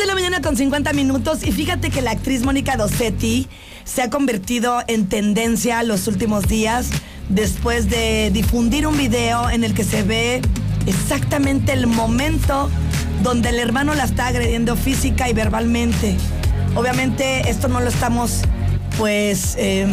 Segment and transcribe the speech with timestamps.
[0.00, 3.46] de la mañana con 50 minutos y fíjate que la actriz Mónica Dossetti
[3.84, 6.88] se ha convertido en tendencia los últimos días
[7.28, 10.40] después de difundir un video en el que se ve
[10.86, 12.70] exactamente el momento
[13.22, 16.16] donde el hermano la está agrediendo física y verbalmente.
[16.74, 18.40] Obviamente esto no lo estamos
[18.96, 19.54] pues...
[19.58, 19.90] em,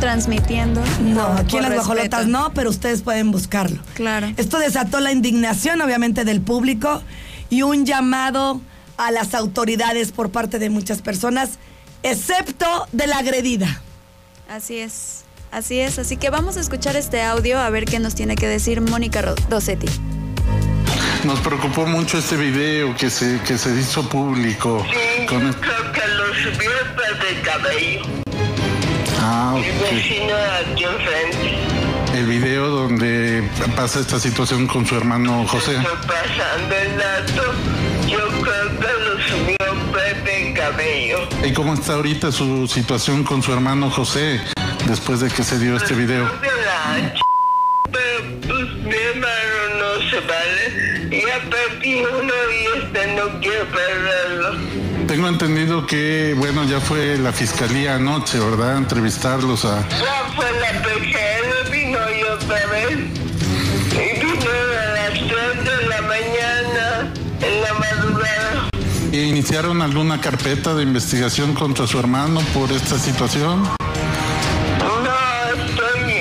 [0.00, 0.82] Transmitiendo.
[1.02, 2.26] no, por- aquí en las respeto.
[2.26, 3.80] no, pero ustedes pueden buscarlo.
[3.94, 4.30] Claro.
[4.36, 7.02] Esto desató la indignación, obviamente, del público
[7.48, 8.60] y un llamado
[8.96, 11.58] a las autoridades por parte de muchas personas,
[12.02, 13.80] excepto de la agredida.
[14.48, 15.24] Así es.
[15.50, 15.98] Así es.
[15.98, 19.22] Así que vamos a escuchar este audio a ver qué nos tiene que decir Mónica
[19.22, 19.86] Ro- Dossetti.
[21.24, 24.84] Nos preocupó mucho este video que se, que se hizo público.
[24.90, 26.70] Sí, con yo el- creo que lo subió
[27.30, 28.00] el Cabello,
[29.20, 29.90] ah, el ok.
[29.92, 31.54] vecino de aquí enfrente.
[32.18, 35.76] El video donde pasa esta situación con su hermano José.
[35.76, 37.42] Estoy pasando el dato,
[41.44, 44.40] ¿Y cómo está ahorita su situación con su hermano José
[44.86, 46.24] después de que se dio este video?
[46.24, 47.14] La.
[47.92, 51.10] Pero pues mi hermano no se vale.
[51.10, 55.06] Ya perdí uno y este no quiero perderlo.
[55.06, 58.78] Tengo entendido que, bueno, ya fue la fiscalía anoche, ¿verdad?
[58.78, 59.86] Entrevistarlos a...
[59.90, 63.23] Ya fue la PGR, vino y otra vez.
[69.54, 73.62] ¿Iniciaron alguna carpeta de investigación contra su hermano por esta situación?
[73.62, 75.04] No,
[75.54, 76.12] estoy,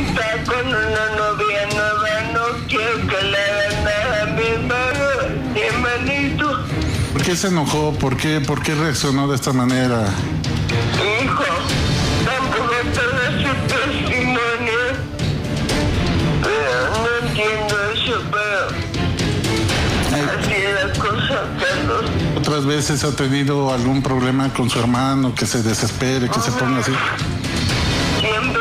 [0.00, 5.60] está con una novia nueva, no quiero que le hagan nada a mi hermano, mi
[5.60, 6.58] hermanito.
[7.12, 7.92] ¿Por qué se enojó?
[7.92, 10.12] ¿Por qué, por qué reaccionó de esta manera?
[11.22, 11.51] Hijo,
[22.52, 26.80] ¿Otras veces ha tenido algún problema con su hermano, que se desespere, que se ponga
[26.80, 26.92] así?
[28.20, 28.60] Siempre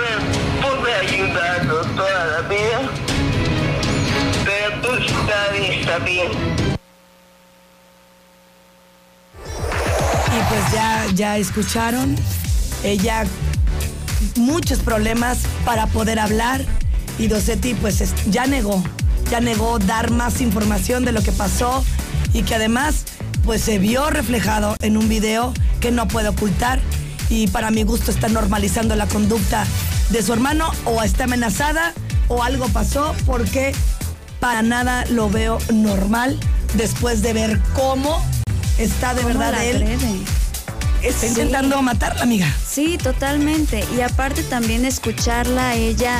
[0.61, 2.79] pude ayudarlo toda la vida,
[4.45, 6.31] pero pues nadie está bien.
[10.25, 12.15] Y pues ya, ya escucharon,
[12.85, 13.25] ella
[14.37, 16.63] muchos problemas para poder hablar
[17.19, 18.81] y Dosetti pues es- ya negó,
[19.29, 21.83] ya negó dar más información de lo que pasó
[22.31, 23.03] y que además
[23.45, 26.79] pues se vio reflejado en un video que no puede ocultar
[27.29, 29.65] y para mi gusto está normalizando la conducta
[30.09, 31.93] de su hermano o está amenazada
[32.27, 33.73] o algo pasó porque
[34.39, 36.37] para nada lo veo normal
[36.75, 38.23] después de ver cómo
[38.77, 39.83] está de ¿Cómo verdad él
[41.01, 41.27] está Sí.
[41.27, 42.53] intentando matarla, amiga.
[42.69, 43.83] Sí, totalmente.
[43.97, 46.19] Y aparte también escucharla a ella.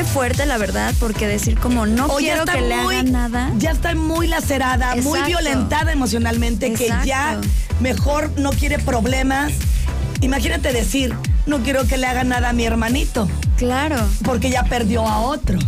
[0.00, 3.52] Qué fuerte, la verdad, porque decir como no O quiero que le hagan nada.
[3.58, 7.38] Ya está muy lacerada, muy violentada emocionalmente, que ya
[7.80, 9.52] mejor no quiere problemas.
[10.22, 13.28] Imagínate decir, no quiero que le haga nada a mi hermanito,
[13.58, 13.96] Claro.
[14.24, 15.58] porque ya perdió a otro.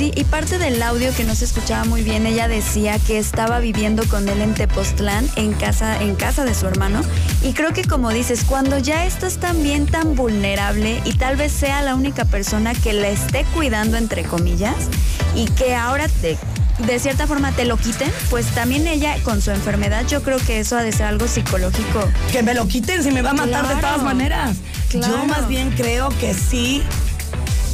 [0.00, 3.60] Sí, y parte del audio que no se escuchaba muy bien, ella decía que estaba
[3.60, 7.02] viviendo con él en Tepoztlán, en casa, en casa de su hermano.
[7.42, 11.82] Y creo que como dices, cuando ya estás también tan vulnerable y tal vez sea
[11.82, 14.74] la única persona que la esté cuidando, entre comillas,
[15.36, 16.38] y que ahora te,
[16.78, 20.60] de cierta forma te lo quiten, pues también ella con su enfermedad, yo creo que
[20.60, 22.08] eso ha de ser algo psicológico.
[22.32, 24.56] Que me lo quiten si me va a matar de todas maneras.
[24.90, 25.26] Yo Claro.
[25.26, 26.82] más bien creo que sí,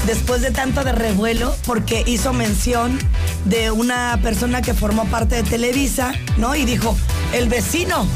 [0.06, 2.98] después de tanto de revuelo, porque hizo mención
[3.44, 6.54] de una persona que formó parte de Televisa, ¿no?
[6.54, 6.96] Y dijo,
[7.32, 8.06] el vecino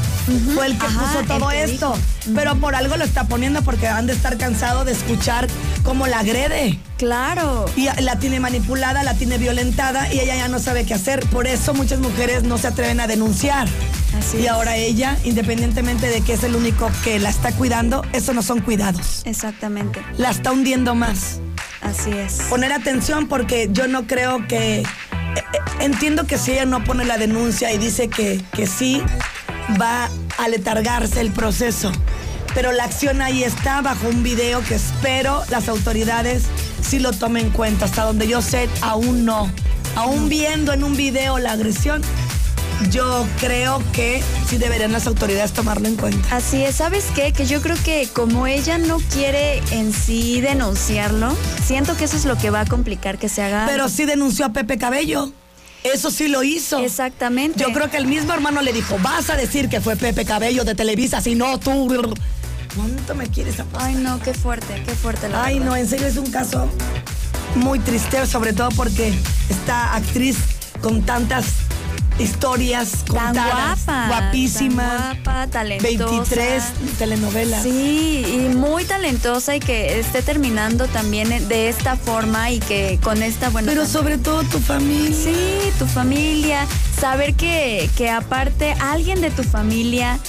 [0.53, 1.93] fue el que Ajá, puso todo esto.
[1.93, 2.35] dijo.
[2.35, 5.47] Pero por algo lo está poniendo porque han de estar cansado de escuchar
[5.83, 6.79] cómo la agrede.
[6.97, 7.65] Claro.
[7.75, 11.25] Y la tiene manipulada, la tiene violentada y ella ya no sabe qué hacer.
[11.29, 13.67] Por eso muchas mujeres no se atreven a denunciar.
[14.17, 14.49] Así y es.
[14.51, 18.59] ahora ella, independientemente de que es el único que la está cuidando, eso no son
[18.61, 19.23] cuidados.
[19.25, 20.01] Exactamente.
[20.17, 21.39] La está hundiendo más.
[21.81, 22.41] Así es.
[22.49, 24.79] Poner atención porque yo no creo que...
[24.79, 25.43] eh, eh,
[25.79, 29.01] Entiendo que si ella no pone la denuncia y dice que, que sí,
[29.81, 31.91] va a letargarse el proceso.
[32.53, 36.43] Pero la acción ahí está bajo un video que espero las autoridades
[36.81, 37.85] sí lo tomen en cuenta.
[37.85, 39.49] Hasta donde yo sé, aún no.
[39.95, 42.01] Aún viendo en un video la agresión,
[42.89, 46.35] yo creo que sí deberían las autoridades tomarlo en cuenta.
[46.35, 47.33] Así es, ¿sabes qué?
[47.33, 51.35] Que yo creo que como ella no quiere en sí denunciarlo,
[51.65, 53.65] siento que eso es lo que va a complicar que se haga.
[53.67, 55.31] Pero sí denunció a Pepe Cabello.
[55.83, 56.79] Eso sí lo hizo.
[56.79, 57.59] Exactamente.
[57.63, 60.63] Yo creo que el mismo hermano le dijo, vas a decir que fue Pepe Cabello
[60.63, 61.87] de Televisa, si no tú...
[62.75, 63.89] ¿Cuánto me quieres apostar?
[63.89, 65.71] Ay, no, qué fuerte, qué fuerte la Ay, verdad.
[65.71, 66.69] no, en serio es un caso
[67.55, 69.13] muy triste, sobre todo porque
[69.49, 70.37] esta actriz
[70.81, 71.45] con tantas
[72.21, 73.85] historias Tan contadas.
[73.85, 74.07] guapa.
[74.07, 74.83] Guapísima.
[74.83, 76.05] tan guapa, talentosa.
[76.05, 76.63] 23
[76.97, 77.63] telenovelas.
[77.63, 83.21] Sí, y muy talentosa y que esté terminando también de esta forma y que con
[83.23, 83.67] esta buena.
[83.71, 85.15] Pero sobre todo tu familia.
[85.15, 86.65] Sí, tu familia,
[86.99, 90.19] saber que, que aparte alguien de tu familia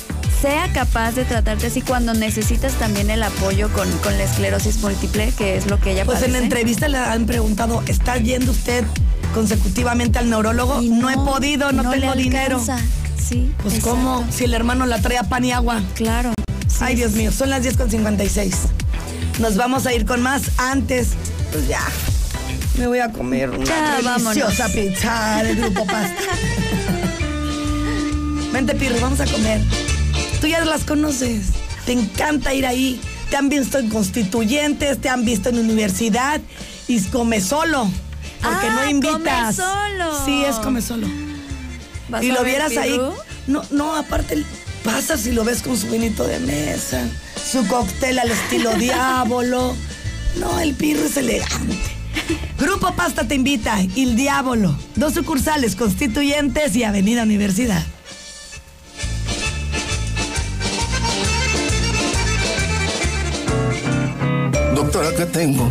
[0.41, 5.33] sea capaz de tratarte así cuando necesitas también el apoyo con, con la esclerosis múltiple,
[5.39, 8.85] que es lo que ella Pues en la entrevista le han preguntado, ¿está yendo usted
[9.33, 10.83] consecutivamente al neurólogo?
[10.83, 12.63] Y No, he podido, no, le tengo dinero.
[13.19, 13.53] Sí.
[13.63, 13.97] Pues exacto.
[13.97, 15.81] cómo, si el hermano la trae a pan y agua.
[15.95, 16.33] Claro.
[16.69, 18.55] sí, Ay, Dios mío, son las 10 con 56.
[19.41, 21.09] Nos vamos a ir con más antes.
[21.53, 21.81] Pues ya,
[22.79, 24.73] me voy a comer una Ya, deliciosa vámonos.
[24.75, 26.17] pizza del grupo pasta.
[28.53, 29.61] Vente, Pirro, vamos a comer.
[30.41, 31.47] Tú ya las conoces.
[31.87, 33.01] Te encanta ir ahí.
[33.31, 36.41] Te han visto en constituyentes, te han visto en universidad
[36.87, 37.89] y come solo.
[38.43, 39.21] Porque Ah, no invitas.
[39.21, 40.25] come solo.
[40.25, 41.07] Sí, es come solo.
[42.09, 43.01] ¿Vas Y a lo ver, vieras ahí.
[43.47, 44.43] No, no, aparte
[44.85, 47.09] pasas y lo ves con su vinito de mesa,
[47.51, 49.75] su cóctel al estilo diablo.
[50.39, 51.79] No, el pirro es elegante.
[52.59, 57.83] Grupo Pasta te invita, Il Diablo, dos sucursales constituyentes y Avenida Universidad.
[64.75, 65.69] Doctora, ¿qué tengo?